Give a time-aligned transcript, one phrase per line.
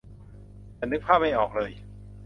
[0.77, 1.71] ฉันนึกภาพไม่ออกเลย